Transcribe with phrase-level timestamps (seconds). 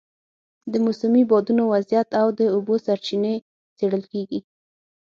[0.71, 3.35] د موسمي بادونو وضعیت او د اوبو سرچینې
[3.77, 4.39] څېړل کېږي.